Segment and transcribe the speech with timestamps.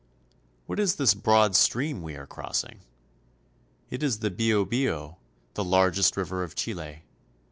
[0.65, 2.79] What is this broad stream we are crossing?
[3.91, 5.15] It is the Biobio (be o be^o),
[5.53, 7.03] the largest river of Chile.